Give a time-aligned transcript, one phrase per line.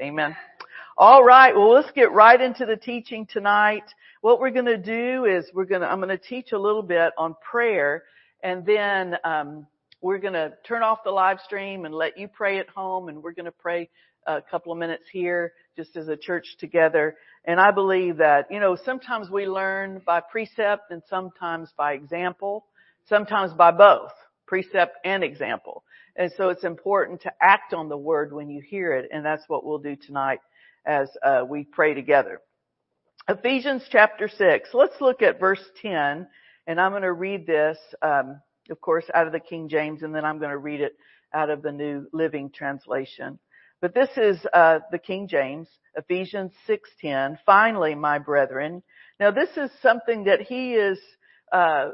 [0.00, 0.36] Amen.
[0.96, 1.54] All right.
[1.56, 3.82] Well, let's get right into the teaching tonight.
[4.20, 6.82] What we're going to do is we're going to, I'm going to teach a little
[6.82, 8.04] bit on prayer
[8.42, 9.66] and then, um,
[10.00, 13.20] we're going to turn off the live stream and let you pray at home and
[13.20, 13.88] we're going to pray
[14.28, 17.16] a couple of minutes here just as a church together.
[17.44, 22.66] And I believe that, you know, sometimes we learn by precept and sometimes by example,
[23.08, 24.12] sometimes by both
[24.48, 25.84] precept and example.
[26.16, 29.08] And so it's important to act on the word when you hear it.
[29.12, 30.40] And that's what we'll do tonight
[30.84, 32.40] as uh, we pray together.
[33.28, 34.70] Ephesians chapter 6.
[34.72, 36.26] Let's look at verse 10.
[36.66, 38.40] And I'm going to read this, um,
[38.70, 40.96] of course, out of the King James, and then I'm going to read it
[41.32, 43.38] out of the New Living Translation.
[43.80, 47.38] But this is uh, the King James, Ephesians 6:10.
[47.46, 48.82] Finally, my brethren.
[49.20, 50.98] Now, this is something that he is
[51.52, 51.90] uh,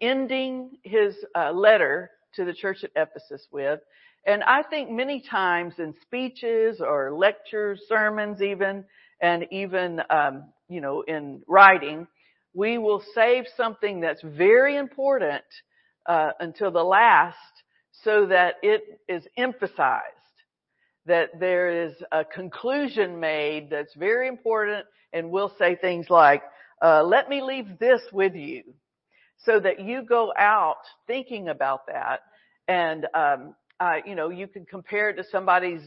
[0.00, 3.80] ending his uh, letter to the church at Ephesus with.
[4.26, 8.84] And I think many times in speeches or lectures, sermons even,
[9.20, 12.06] and even, um, you know, in writing,
[12.54, 15.44] we will save something that's very important
[16.06, 17.36] uh, until the last
[18.02, 20.02] so that it is emphasized
[21.06, 26.42] that there is a conclusion made that's very important and we'll say things like,
[26.82, 28.62] uh, let me leave this with you
[29.38, 32.20] so that you go out thinking about that
[32.68, 35.82] and um, uh, you know you can compare it to somebody's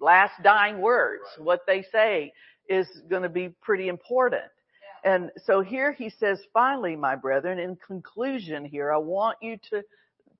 [0.00, 1.24] last dying words.
[1.38, 2.32] What they say
[2.68, 4.42] is going to be pretty important.
[5.04, 5.14] Yeah.
[5.14, 9.82] and so here he says finally my brethren in conclusion here i want you to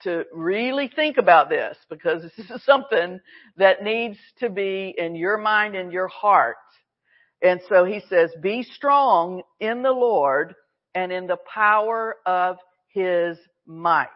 [0.02, 3.20] to really think about this because this is something
[3.56, 6.56] that needs to be in your mind and your heart.
[7.42, 10.54] And so he says be strong in the lord
[10.96, 12.56] and in the power of
[12.88, 14.08] his might.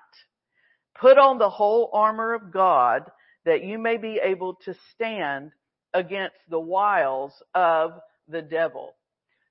[0.98, 3.02] Put on the whole armor of God
[3.44, 5.52] that you may be able to stand
[5.92, 7.92] against the wiles of
[8.28, 8.94] the devil.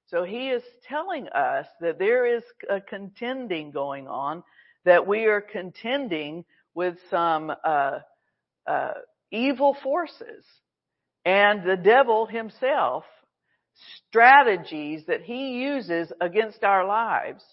[0.07, 4.43] So he is telling us that there is a contending going on,
[4.85, 7.99] that we are contending with some uh,
[8.65, 8.93] uh,
[9.31, 10.45] evil forces,
[11.25, 13.03] and the devil himself
[14.07, 17.43] strategies that he uses against our lives,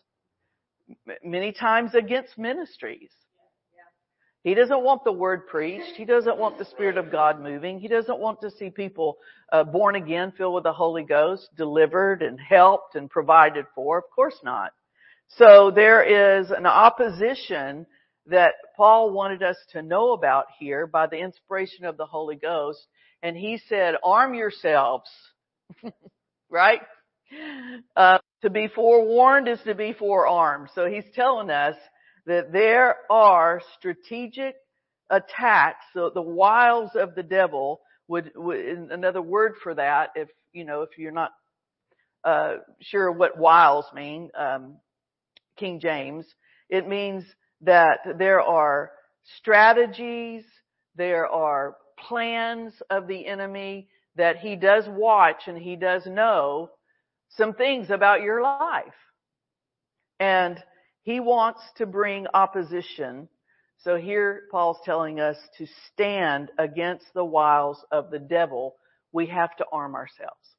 [1.24, 3.10] many times against ministries.
[4.46, 5.96] He doesn't want the word preached.
[5.96, 7.80] He doesn't want the Spirit of God moving.
[7.80, 9.18] He doesn't want to see people
[9.50, 13.98] uh, born again, filled with the Holy Ghost, delivered and helped and provided for.
[13.98, 14.70] Of course not.
[15.30, 17.86] So there is an opposition
[18.26, 22.86] that Paul wanted us to know about here by the inspiration of the Holy Ghost.
[23.24, 25.10] And he said, arm yourselves.
[26.50, 26.80] right?
[27.96, 30.68] Uh, to be forewarned is to be forearmed.
[30.74, 31.76] So he's telling us
[32.26, 34.54] that there are strategic
[35.10, 40.64] attacks, so the wiles of the devil would, would another word for that, if, you
[40.64, 41.32] know, if you're not,
[42.24, 44.76] uh, sure what wiles mean, um,
[45.56, 46.26] King James,
[46.68, 47.24] it means
[47.62, 48.90] that there are
[49.38, 50.44] strategies,
[50.96, 51.76] there are
[52.08, 56.70] plans of the enemy that he does watch and he does know
[57.30, 58.84] some things about your life.
[60.18, 60.62] And
[61.02, 63.28] he wants to bring opposition.
[63.78, 68.76] So here Paul's telling us to stand against the wiles of the devil.
[69.12, 70.56] We have to arm ourselves.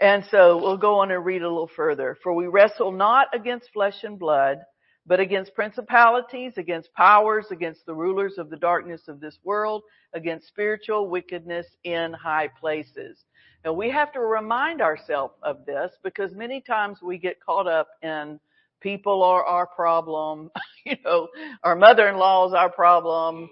[0.00, 2.18] And so we'll go on and read a little further.
[2.22, 4.58] For we wrestle not against flesh and blood,
[5.06, 10.48] but against principalities, against powers, against the rulers of the darkness of this world, against
[10.48, 13.24] spiritual wickedness in high places.
[13.64, 17.88] Now we have to remind ourselves of this because many times we get caught up
[18.02, 18.40] in
[18.80, 20.50] people are our problem,
[20.84, 21.28] you know,
[21.62, 23.48] our mother-in-law is our problem,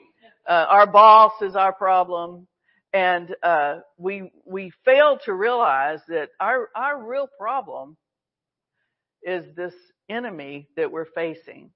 [0.48, 2.47] uh, our boss is our problem,
[2.92, 7.97] and uh, we we fail to realize that our our real problem
[9.24, 9.74] is this
[10.08, 11.70] enemy that we're facing.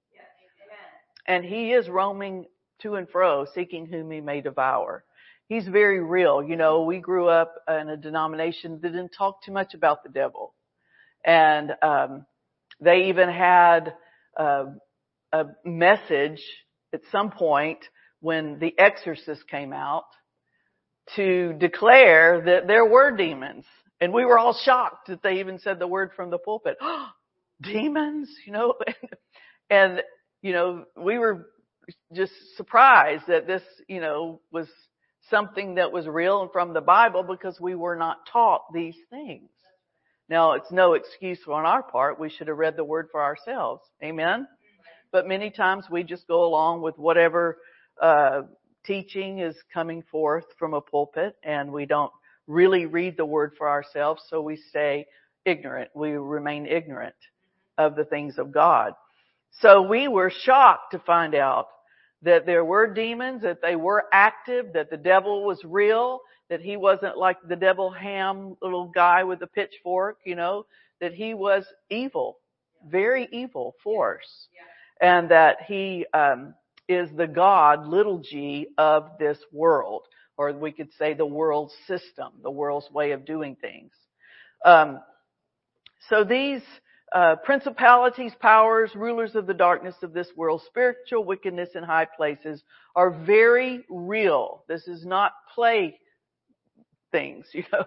[1.27, 2.45] And he is roaming
[2.81, 5.03] to and fro, seeking whom he may devour.
[5.47, 6.43] He's very real.
[6.43, 10.09] You know, we grew up in a denomination that didn't talk too much about the
[10.09, 10.53] devil.
[11.25, 12.25] And, um,
[12.79, 13.93] they even had
[14.37, 14.65] uh,
[15.33, 16.41] a message
[16.93, 17.79] at some point
[18.21, 20.05] when The Exorcist came out
[21.15, 23.65] to declare that there were demons.
[24.01, 26.77] And we were all shocked that they even said the word from the pulpit.
[27.61, 28.75] demons, you know,
[29.69, 30.01] and,
[30.41, 31.47] you know, we were
[32.13, 34.67] just surprised that this, you know, was
[35.29, 39.49] something that was real and from the Bible because we were not taught these things.
[40.27, 42.19] Now it's no excuse on our part.
[42.19, 43.81] We should have read the word for ourselves.
[44.03, 44.47] Amen.
[45.11, 47.57] But many times we just go along with whatever,
[48.01, 48.43] uh,
[48.85, 52.11] teaching is coming forth from a pulpit and we don't
[52.47, 55.05] really read the word for ourselves, so we stay
[55.45, 55.89] ignorant.
[55.95, 57.15] We remain ignorant
[57.79, 58.93] of the things of God.
[59.61, 61.67] So we were shocked to find out
[62.21, 66.77] that there were demons, that they were active, that the devil was real, that he
[66.77, 70.65] wasn't like the devil ham little guy with the pitchfork, you know,
[70.99, 72.37] that he was evil,
[72.85, 74.47] very evil force.
[75.01, 76.53] And that he um,
[76.89, 80.01] is the God, little g, of this world.
[80.37, 83.93] Or we could say the world system, the world's way of doing things.
[84.65, 84.99] Um,
[86.09, 86.61] so these
[87.13, 92.63] uh, principalities, powers, rulers of the darkness of this world, spiritual wickedness in high places
[92.95, 94.63] are very real.
[94.67, 95.97] This is not play
[97.11, 97.85] things, you know.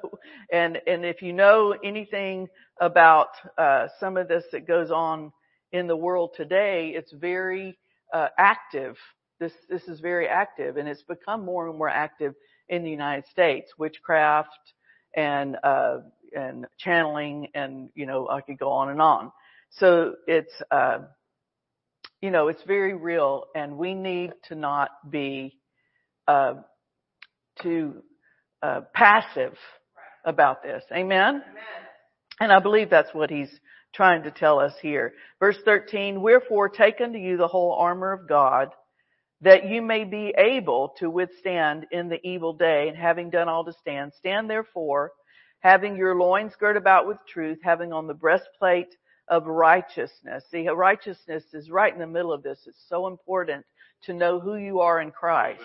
[0.52, 2.48] And and if you know anything
[2.80, 3.28] about
[3.58, 5.32] uh, some of this that goes on
[5.72, 7.78] in the world today, it's very
[8.12, 8.96] uh, active.
[9.40, 12.34] This this is very active, and it's become more and more active
[12.68, 13.70] in the United States.
[13.78, 14.50] Witchcraft
[15.14, 15.98] and uh,
[16.34, 19.32] and channeling, and you know I could go on and on.
[19.70, 20.98] So it's uh,
[22.20, 25.58] you know it's very real, and we need to not be
[26.28, 26.54] uh,
[27.62, 28.02] too
[28.62, 29.54] uh, passive
[30.24, 30.82] about this.
[30.92, 31.42] Amen?
[31.42, 31.42] Amen.
[32.40, 33.50] And I believe that's what he's
[33.94, 35.12] trying to tell us here.
[35.38, 38.68] Verse 13, wherefore take unto you the whole armor of God,
[39.42, 43.64] that you may be able to withstand in the evil day, and having done all
[43.64, 45.12] to stand, stand therefore,
[45.62, 48.94] having your loins girt about with truth, having on the breastplate
[49.28, 50.44] of righteousness.
[50.50, 52.58] See, righteousness is right in the middle of this.
[52.66, 53.64] It's so important
[54.04, 55.62] to know who you are in Christ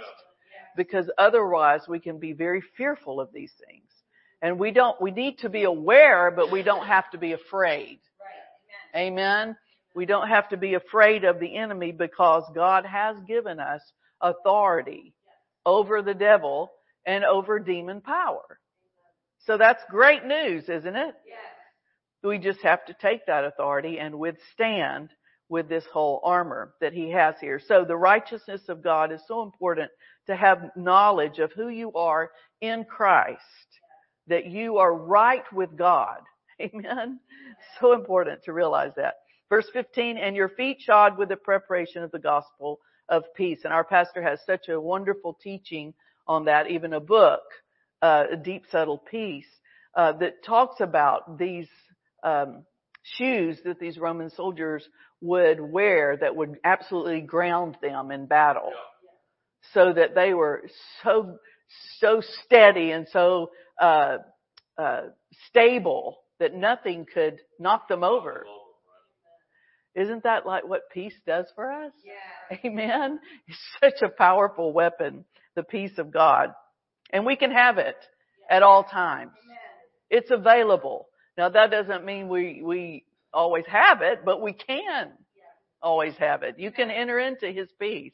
[0.76, 3.90] because otherwise we can be very fearful of these things.
[4.44, 8.00] And we don't, we need to be aware, but we don't have to be afraid.
[8.22, 8.96] Right.
[8.96, 9.14] Amen.
[9.20, 9.58] Amen.
[9.96, 13.82] We don't have to be afraid of the enemy because God has given us
[14.22, 15.16] authority
[15.66, 16.72] over the devil
[17.04, 18.60] and over demon power.
[19.48, 21.16] So that's great news, isn't it?
[21.26, 21.38] Yes.
[22.22, 25.10] We just have to take that authority and withstand
[25.48, 27.58] with this whole armor that he has here.
[27.66, 29.90] So the righteousness of God is so important
[30.28, 33.40] to have knowledge of who you are in Christ,
[34.28, 36.20] that you are right with God.
[36.62, 37.22] Amen.
[37.80, 39.14] So important to realize that.
[39.48, 43.62] Verse 15, and your feet shod with the preparation of the gospel of peace.
[43.64, 45.94] And our pastor has such a wonderful teaching
[46.28, 47.40] on that, even a book,
[48.02, 49.48] uh, a deep subtle peace,
[49.96, 51.68] uh, that talks about these,
[52.24, 52.64] um,
[53.04, 54.88] shoes that these Roman soldiers
[55.22, 58.72] would wear that would absolutely ground them in battle.
[59.74, 60.64] So that they were
[61.04, 61.38] so,
[62.00, 63.52] so steady and so,
[63.82, 64.18] uh,
[64.78, 65.02] uh,
[65.50, 68.46] stable that nothing could knock them over.
[69.96, 71.92] Isn't that like what peace does for us?
[72.06, 72.58] Yeah.
[72.66, 73.20] Amen.
[73.48, 76.54] It's such a powerful weapon, the peace of God.
[77.12, 77.96] And we can have it
[78.50, 79.32] at all times.
[80.10, 81.08] It's available.
[81.38, 85.12] Now that doesn't mean we, we always have it, but we can
[85.82, 86.56] always have it.
[86.58, 88.14] You can enter into His peace.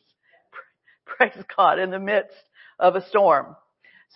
[1.06, 2.36] Praise God in the midst
[2.80, 3.56] of a storm.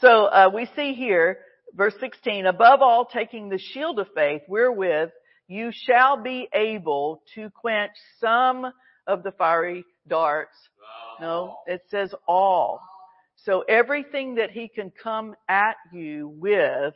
[0.02, 1.40] So uh, we see here,
[1.74, 5.10] verse 16, above all taking the shield of faith wherewith
[5.48, 8.72] you shall be able to quench some
[9.08, 10.58] of the fiery darts.
[11.22, 12.82] No, it says all.
[13.48, 16.94] So everything that he can come at you with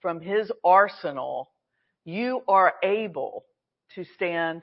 [0.00, 1.50] from his arsenal,
[2.06, 3.44] you are able
[3.96, 4.62] to stand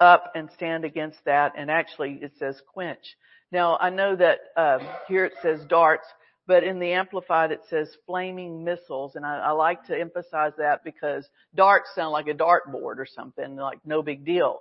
[0.00, 1.54] up and stand against that.
[1.56, 3.16] And actually it says quench.
[3.50, 6.06] Now I know that um, here it says darts,
[6.46, 9.16] but in the Amplified it says flaming missiles.
[9.16, 13.56] And I, I like to emphasize that because darts sound like a dartboard or something,
[13.56, 14.58] like no big deal.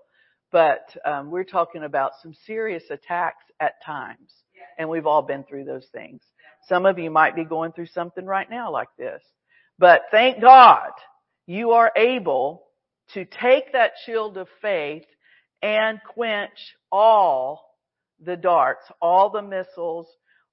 [0.50, 4.32] But um, we're talking about some serious attacks at times.
[4.78, 6.22] And we've all been through those things.
[6.68, 9.22] Some of you might be going through something right now like this.
[9.78, 10.92] But thank God
[11.46, 12.64] you are able
[13.14, 15.06] to take that shield of faith
[15.62, 17.76] and quench all
[18.24, 20.08] the darts, all the missiles,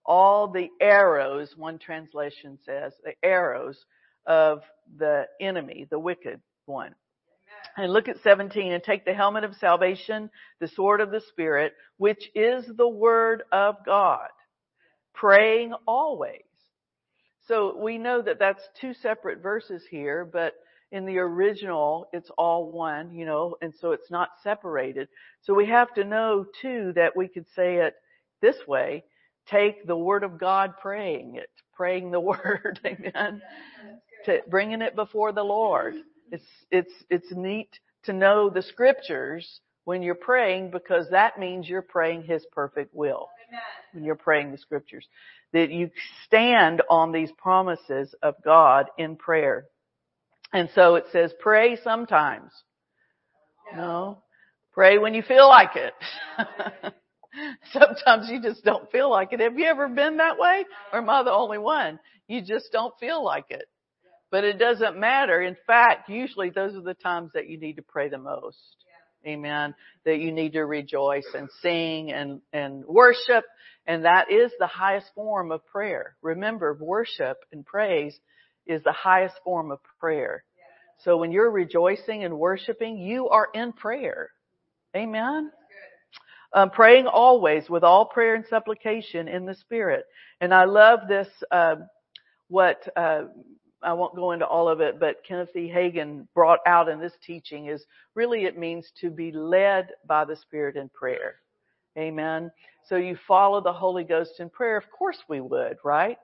[0.05, 3.79] all the arrows, one translation says, the arrows
[4.27, 4.61] of
[4.97, 6.95] the enemy, the wicked one.
[7.77, 11.73] And look at 17 and take the helmet of salvation, the sword of the spirit,
[11.97, 14.29] which is the word of God,
[15.15, 16.43] praying always.
[17.49, 20.55] So we know that that's two separate verses here, but
[20.93, 25.09] in the original, it's all one, you know, and so it's not separated.
[25.41, 27.95] So we have to know too that we could say it
[28.43, 29.05] this way,
[29.47, 33.41] take the word of God praying it, praying the word, amen,
[34.27, 35.95] to bringing it before the Lord.
[36.33, 37.69] It's, it's, it's neat
[38.05, 43.29] to know the scriptures when you're praying because that means you're praying His perfect will.
[43.93, 45.07] when you're praying the scriptures.
[45.53, 45.91] That you
[46.27, 49.67] stand on these promises of God in prayer.
[50.53, 52.51] And so it says pray sometimes.
[53.77, 54.23] No.
[54.73, 55.93] Pray when you feel like it.
[57.73, 59.41] Sometimes you just don't feel like it.
[59.41, 60.65] Have you ever been that way?
[60.93, 61.99] Or am I the only one?
[62.27, 63.65] You just don't feel like it.
[64.33, 65.43] But it doesn't matter.
[65.43, 68.57] In fact, usually those are the times that you need to pray the most.
[69.27, 69.75] Amen.
[70.07, 73.45] That you need to rejoice and sing and, and worship.
[73.87, 76.17] And that is the highest form of prayer.
[76.23, 78.19] Remember, worship and praise
[78.67, 80.45] is the highest form of prayer.
[81.05, 84.31] So when you're rejoicing and worshiping, you are in prayer.
[84.97, 85.51] Amen.
[86.55, 90.07] Um, praying always with all prayer and supplication in the Spirit.
[90.41, 91.77] And I love this, uh,
[92.49, 93.25] what, uh,
[93.83, 95.69] I won't go into all of it, but Kenneth E.
[95.69, 97.85] Hagin brought out in this teaching is
[98.15, 101.37] really it means to be led by the Spirit in prayer.
[101.99, 102.51] Amen.
[102.89, 104.77] So you follow the Holy Ghost in prayer.
[104.77, 106.19] Of course we would, right?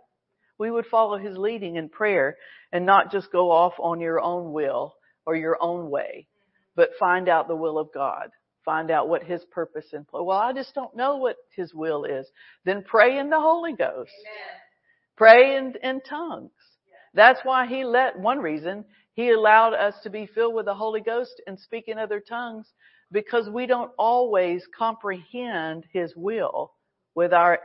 [0.58, 2.36] We would follow His leading in prayer
[2.72, 4.94] and not just go off on your own will
[5.26, 6.26] or your own way,
[6.74, 8.30] but find out the will of God.
[8.64, 10.24] Find out what His purpose and plan.
[10.24, 12.26] Well, I just don't know what His will is.
[12.64, 14.10] Then pray in the Holy Ghost.
[14.10, 14.58] Amen.
[15.16, 16.52] Pray in, in tongues.
[17.14, 18.84] That's why He let, one reason,
[19.14, 22.72] He allowed us to be filled with the Holy Ghost and speak in other tongues
[23.12, 26.72] because we don't always comprehend His will
[27.14, 27.58] with our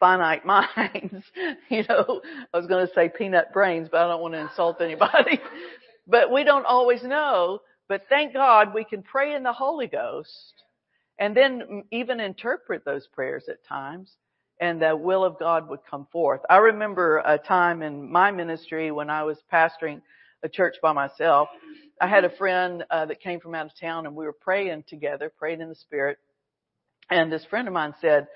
[0.00, 1.24] finite minds.
[1.70, 2.20] you know,
[2.52, 5.40] I was going to say peanut brains, but I don't want to insult anybody.
[6.06, 7.60] but we don't always know.
[7.88, 10.54] But thank God we can pray in the Holy Ghost
[11.18, 14.16] and then even interpret those prayers at times
[14.60, 16.40] and the will of God would come forth.
[16.48, 20.00] I remember a time in my ministry when I was pastoring
[20.42, 21.48] a church by myself.
[22.00, 24.84] I had a friend uh, that came from out of town and we were praying
[24.88, 26.18] together, praying in the spirit.
[27.10, 28.26] And this friend of mine said,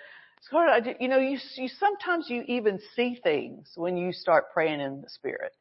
[0.42, 4.80] Scarlett, I, you know, you, you sometimes you even see things when you start praying
[4.80, 5.52] in the spirit.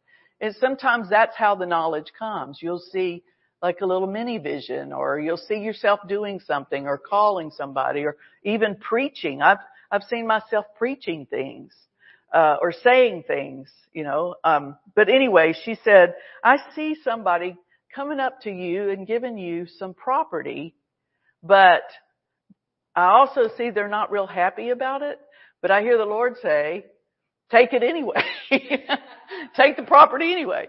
[0.42, 2.60] And sometimes that's how the knowledge comes.
[2.62, 3.24] You'll see
[3.62, 8.16] like a little mini vision or you'll see yourself doing something or calling somebody or
[8.44, 9.42] even preaching.
[9.42, 9.58] I've,
[9.92, 11.74] I've seen myself preaching things,
[12.34, 17.58] uh, or saying things, you know, um, but anyway, she said, I see somebody
[17.96, 20.76] coming up to you and giving you some property,
[21.42, 21.84] but
[22.96, 25.20] I also see they're not real happy about it,
[25.62, 26.86] but I hear the Lord say,
[27.52, 28.22] take it anyway.
[29.56, 30.68] take the property anyway.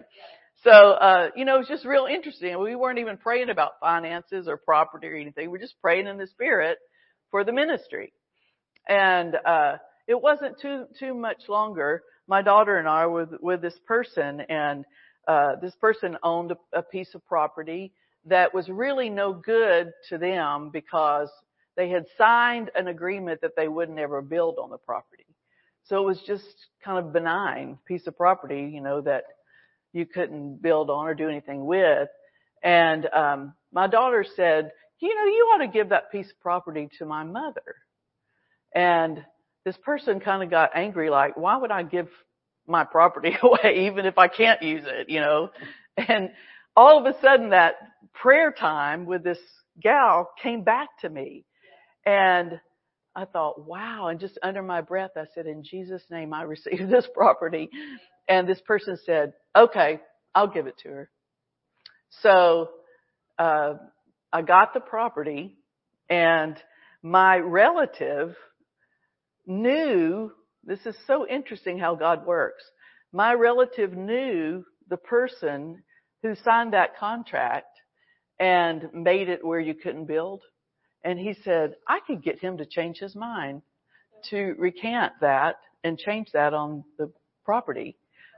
[0.63, 2.59] So, uh, you know, it's just real interesting.
[2.63, 5.51] We weren't even praying about finances or property or anything.
[5.51, 6.79] We're just praying in the spirit
[7.31, 8.13] for the ministry.
[8.91, 12.03] And, uh, it wasn't too, too much longer.
[12.29, 14.85] My daughter and I were with, this person and,
[15.27, 17.93] uh, this person owned a, a piece of property
[18.27, 21.31] that was really no good to them because
[21.77, 25.27] they had signed an agreement that they would never build on the property.
[25.85, 26.45] So it was just
[26.85, 29.25] kind of benign piece of property, you know, that
[29.93, 32.09] you couldn't build on or do anything with.
[32.63, 36.89] And um, my daughter said, you know, you ought to give that piece of property
[36.99, 37.77] to my mother.
[38.75, 39.25] And
[39.65, 42.09] this person kind of got angry, like, why would I give
[42.67, 45.51] my property away even if I can't use it, you know?
[45.97, 46.31] And
[46.77, 47.75] all of a sudden that
[48.15, 49.39] prayer time with this
[49.83, 51.45] gal came back to me.
[52.07, 52.61] And
[53.15, 54.09] I thought, wow.
[54.09, 57.69] And just under my breath, I said, in Jesus name, I receive this property.
[58.29, 60.01] And this person said, okay,
[60.35, 61.11] I'll give it to her.
[62.23, 62.71] So,
[63.39, 63.75] uh,
[64.33, 65.57] I got the property
[66.09, 66.57] and
[67.03, 68.37] my relative
[69.51, 70.33] knew,
[70.65, 72.63] this is so interesting how God works.
[73.13, 75.83] My relative knew the person
[76.23, 77.67] who signed that contract
[78.39, 80.43] and made it where you couldn't build.
[81.05, 83.63] And he said, I could get him to change his mind
[84.31, 87.11] to recant that and change that on the
[87.45, 87.97] property.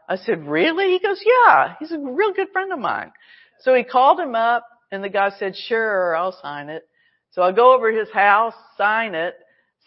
[0.08, 0.90] I said, really?
[0.90, 3.12] He goes, yeah, he's a real good friend of mine.
[3.60, 6.82] So he called him up and the guy said, sure, I'll sign it.
[7.30, 9.34] So I go over his house, sign it,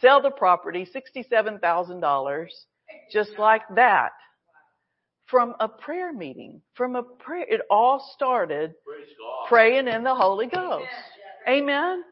[0.02, 2.48] sell the property, $67,000,
[3.12, 4.10] just like that.
[5.28, 8.76] From a prayer meeting, from a prayer, it all started
[9.48, 10.86] praying in the Holy Ghost.
[11.48, 12.04] Amen.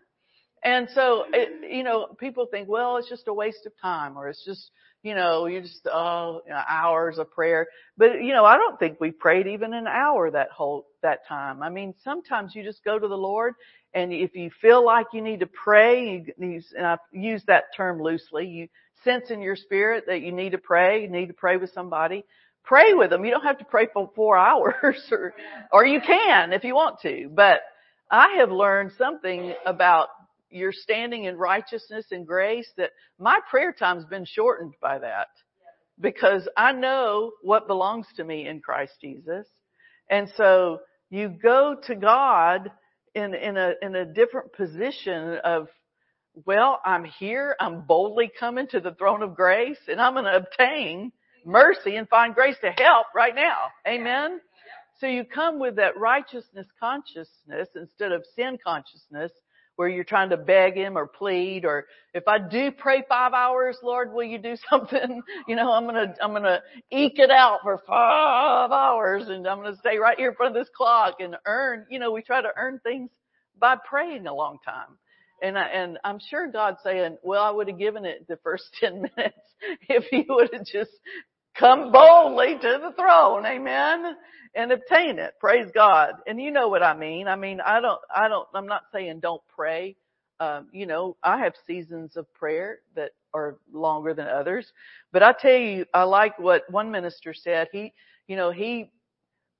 [0.63, 4.29] And so, it, you know, people think, well, it's just a waste of time or
[4.29, 4.71] it's just,
[5.03, 7.67] you know, you just, oh, you know, hours of prayer.
[7.97, 11.61] But, you know, I don't think we prayed even an hour that whole, that time.
[11.61, 13.53] I mean, sometimes you just go to the Lord
[13.93, 18.01] and if you feel like you need to pray, you, and I use that term
[18.01, 18.67] loosely, you
[19.03, 22.23] sense in your spirit that you need to pray, you need to pray with somebody,
[22.63, 23.25] pray with them.
[23.25, 25.33] You don't have to pray for four hours or,
[25.71, 27.59] or you can if you want to, but
[28.09, 30.09] I have learned something about
[30.53, 35.27] you're standing in righteousness and grace that my prayer time's been shortened by that
[35.99, 39.47] because I know what belongs to me in Christ Jesus.
[40.09, 40.79] And so
[41.09, 42.71] you go to God
[43.15, 45.67] in, in a, in a different position of,
[46.45, 47.55] well, I'm here.
[47.59, 51.11] I'm boldly coming to the throne of grace and I'm going to obtain
[51.45, 53.67] mercy and find grace to help right now.
[53.87, 54.39] Amen.
[54.99, 59.31] So you come with that righteousness consciousness instead of sin consciousness
[59.75, 63.77] where you're trying to beg him or plead or if I do pray five hours,
[63.81, 65.21] Lord, will you do something?
[65.47, 66.61] You know, I'm gonna, I'm gonna
[66.91, 70.61] eke it out for five hours and I'm gonna stay right here in front of
[70.61, 73.09] this clock and earn, you know, we try to earn things
[73.59, 74.97] by praying a long time.
[75.41, 78.63] And I, and I'm sure God's saying, well, I would have given it the first
[78.79, 79.37] 10 minutes
[79.89, 80.91] if he would have just
[81.57, 83.45] come boldly to the throne.
[83.45, 84.15] Amen.
[84.55, 85.33] And obtain it.
[85.39, 86.13] Praise God.
[86.27, 87.27] And you know what I mean.
[87.27, 89.95] I mean, I don't, I don't, I'm not saying don't pray.
[90.39, 94.71] Um, you know, I have seasons of prayer that are longer than others,
[95.11, 97.69] but I tell you, I like what one minister said.
[97.71, 97.93] He,
[98.27, 98.91] you know, he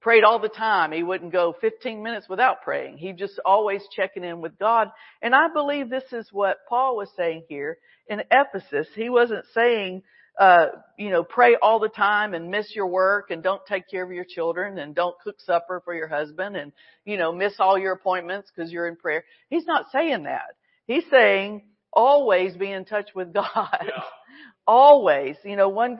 [0.01, 0.91] prayed all the time.
[0.91, 2.97] He wouldn't go 15 minutes without praying.
[2.97, 4.89] He just always checking in with God.
[5.21, 8.88] And I believe this is what Paul was saying here in Ephesus.
[8.95, 10.03] He wasn't saying,
[10.40, 14.04] uh, you know, pray all the time and miss your work and don't take care
[14.04, 16.72] of your children and don't cook supper for your husband and,
[17.06, 19.24] you know, miss all your appointments because you're in prayer.
[19.50, 20.56] He's not saying that.
[20.88, 23.68] He's saying always be in touch with God.
[23.72, 24.02] Yeah.
[24.66, 25.36] always.
[25.44, 26.00] You know, one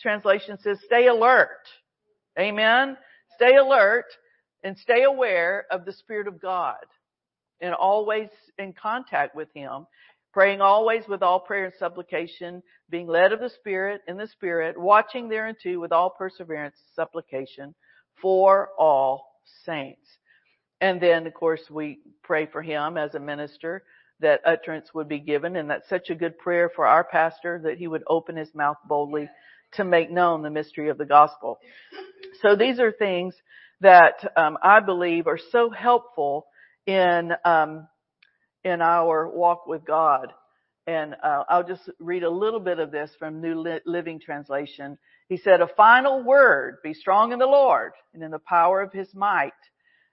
[0.00, 1.48] translation says stay alert.
[2.38, 2.96] Amen.
[3.36, 4.06] Stay alert
[4.62, 6.84] and stay aware of the Spirit of God
[7.60, 9.86] and always in contact with Him
[10.34, 12.60] praying always with all prayer and supplication,
[12.90, 17.72] being led of the Spirit in the Spirit, watching thereunto with all perseverance, supplication
[18.20, 20.06] for all saints.
[20.80, 23.84] And then, of course, we pray for him as a minister
[24.20, 25.54] that utterance would be given.
[25.54, 28.76] And that's such a good prayer for our pastor that he would open his mouth
[28.88, 29.30] boldly
[29.74, 31.58] to make known the mystery of the gospel.
[32.42, 33.36] So these are things
[33.82, 36.46] that um, I believe are so helpful
[36.86, 37.86] in um,
[38.64, 40.32] in our walk with God.
[40.86, 44.98] And uh, I'll just read a little bit of this from New Living Translation.
[45.28, 48.92] He said, a final word, be strong in the Lord and in the power of
[48.92, 49.52] his might.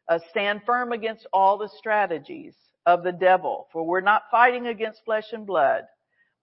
[0.08, 5.06] Uh, stand firm against all the strategies of the devil, for we're not fighting against
[5.06, 5.84] flesh and blood.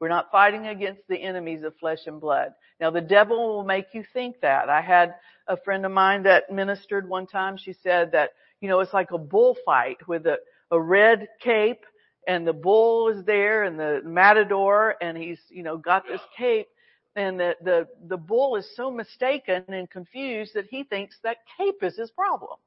[0.01, 2.53] We're not fighting against the enemies of flesh and blood.
[2.81, 4.69] Now the devil will make you think that.
[4.69, 5.15] I had
[5.49, 7.57] a friend of mine that ministered one time.
[7.57, 10.39] She said that, you know, it's like a bullfight with a,
[10.71, 11.85] a red cape
[12.29, 16.69] and the bull is there and the matador and he's, you know, got this cape
[17.17, 21.83] and the, the, the bull is so mistaken and confused that he thinks that cape
[21.83, 22.59] is his problem.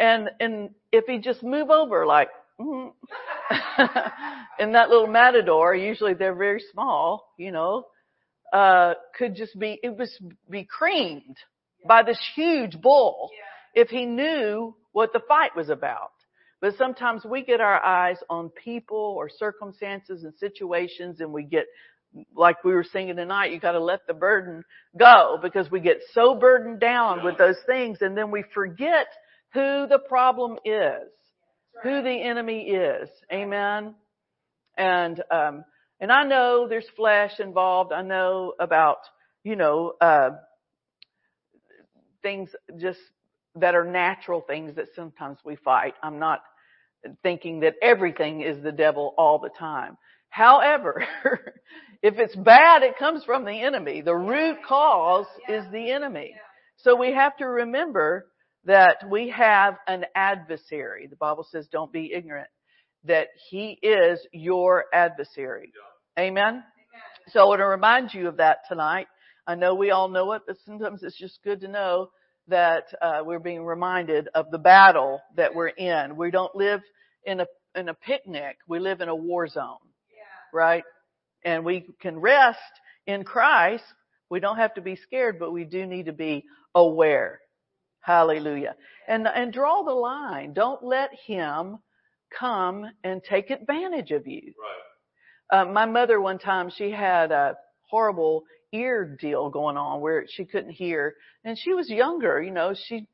[0.00, 2.90] And, and if he just move over like, mm,
[4.58, 7.84] and that little matador, usually they're very small, you know,
[8.52, 11.36] uh, could just be, it was be creamed
[11.86, 13.28] by this huge bull
[13.74, 16.12] if he knew what the fight was about.
[16.60, 21.66] But sometimes we get our eyes on people or circumstances and situations and we get,
[22.34, 24.64] like we were singing tonight, you gotta let the burden
[24.98, 29.06] go because we get so burdened down with those things and then we forget
[29.54, 31.08] who the problem is,
[31.82, 33.08] who the enemy is.
[33.32, 33.94] Amen.
[34.76, 35.64] And, um,
[36.00, 37.92] and I know there's flesh involved.
[37.92, 38.98] I know about,
[39.44, 40.30] you know, uh,
[42.22, 42.98] things just
[43.56, 45.94] that are natural things that sometimes we fight.
[46.02, 46.40] I'm not
[47.22, 49.96] thinking that everything is the devil all the time.
[50.30, 51.04] However,
[52.02, 54.02] if it's bad, it comes from the enemy.
[54.02, 56.34] The root cause is the enemy.
[56.78, 58.26] So we have to remember
[58.64, 61.06] that we have an adversary.
[61.06, 62.48] The Bible says don't be ignorant
[63.04, 65.72] that he is your adversary.
[66.18, 66.62] Amen.
[67.28, 69.06] So I want to remind you of that tonight.
[69.46, 72.10] I know we all know it, but sometimes it's just good to know
[72.48, 76.16] that uh, we're being reminded of the battle that we're in.
[76.16, 76.80] We don't live
[77.24, 78.56] in a in a picnic.
[78.66, 79.76] We live in a war zone,
[80.10, 80.58] yeah.
[80.58, 80.84] right?
[81.44, 82.58] And we can rest
[83.06, 83.84] in Christ.
[84.30, 87.40] We don't have to be scared, but we do need to be aware.
[88.00, 88.74] Hallelujah.
[89.06, 90.52] And and draw the line.
[90.54, 91.78] Don't let him
[92.38, 94.52] come and take advantage of you.
[94.60, 95.60] Right.
[95.60, 97.56] Uh, my mother one time she had a
[97.88, 101.14] horrible ear deal going on where she couldn't hear.
[101.44, 103.06] And she was younger, you know, she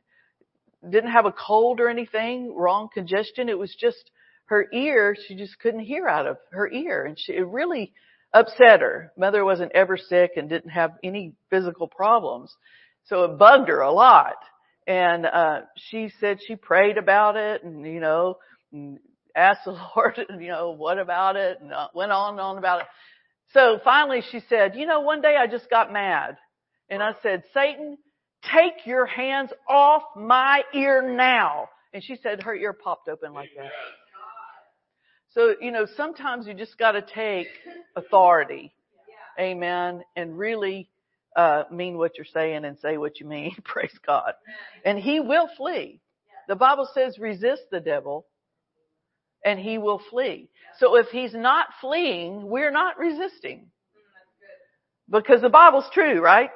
[0.88, 3.48] didn't have a cold or anything, wrong congestion.
[3.48, 4.10] It was just
[4.46, 7.04] her ear, she just couldn't hear out of her ear.
[7.04, 7.92] And she, it really
[8.32, 9.12] upset her.
[9.16, 12.54] Mother wasn't ever sick and didn't have any physical problems.
[13.06, 14.37] So it bugged her a lot.
[14.87, 18.37] And, uh, she said she prayed about it and, you know,
[19.34, 21.58] asked the Lord, you know, what about it?
[21.60, 22.87] And uh, went on and on about it.
[23.52, 26.37] So finally she said, you know, one day I just got mad.
[26.88, 27.96] And I said, Satan,
[28.52, 31.68] take your hands off my ear now.
[31.92, 33.70] And she said her ear popped open like that.
[35.30, 37.48] So, you know, sometimes you just gotta take
[37.96, 38.72] authority.
[39.38, 40.02] Amen.
[40.14, 40.88] And really,
[41.37, 43.57] uh, mean what you're saying and say what you mean.
[43.64, 44.35] Praise God.
[44.85, 46.00] And he will flee.
[46.46, 48.26] The Bible says resist the devil
[49.44, 50.48] and he will flee.
[50.78, 53.68] So if he's not fleeing, we're not resisting.
[55.09, 56.50] Because the Bible's true, right?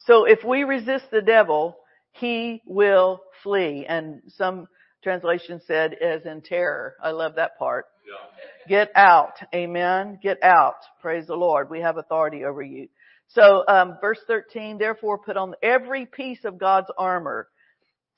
[0.00, 1.76] So if we resist the devil,
[2.12, 3.86] he will flee.
[3.86, 4.68] And some
[5.02, 6.94] translation said as in terror.
[7.02, 7.86] I love that part.
[8.08, 8.76] Yeah.
[8.76, 9.34] Get out.
[9.54, 10.18] Amen.
[10.22, 10.76] Get out.
[11.00, 11.70] Praise the Lord.
[11.70, 12.88] We have authority over you.
[13.28, 17.48] So, um, verse 13, therefore put on every piece of God's armor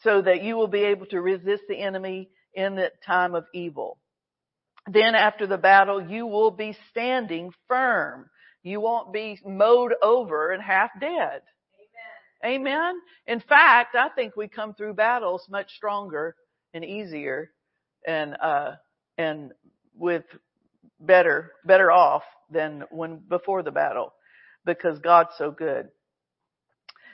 [0.02, 3.98] so that you will be able to resist the enemy in the time of evil.
[4.90, 8.28] Then after the battle, you will be standing firm.
[8.64, 11.42] You won't be mowed over and half dead.
[12.42, 12.60] Amen.
[12.60, 12.94] Amen.
[13.28, 16.34] In fact, I think we come through battles much stronger
[16.74, 17.52] and easier
[18.04, 18.72] and, uh,
[19.16, 19.52] and
[19.94, 20.24] with
[20.98, 24.12] better, better off than when before the battle
[24.66, 25.90] because God's so good.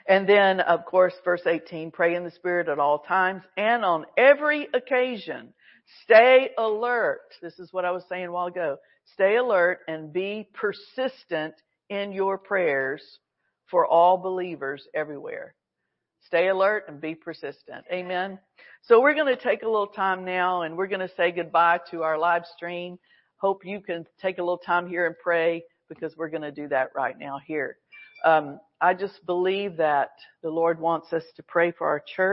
[0.06, 4.04] And then, of course, verse 18, pray in the Spirit at all times and on
[4.16, 5.54] every occasion.
[6.02, 7.22] Stay alert.
[7.42, 8.76] This is what I was saying a while ago.
[9.14, 11.54] Stay alert and be persistent
[11.88, 13.02] in your prayers
[13.70, 15.54] for all believers everywhere.
[16.26, 17.84] Stay alert and be persistent.
[17.92, 18.38] Amen.
[18.82, 21.80] So we're going to take a little time now and we're going to say goodbye
[21.90, 22.98] to our live stream.
[23.36, 26.68] Hope you can take a little time here and pray because we're going to do
[26.68, 27.76] that right now here.
[28.24, 30.10] Um, I just believe that
[30.42, 32.32] the Lord wants us to pray for our church.